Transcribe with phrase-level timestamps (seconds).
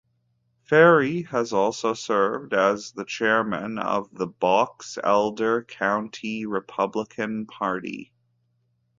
[0.63, 8.11] Ferry has also served as the chairman of the Box Elder County Republican Party.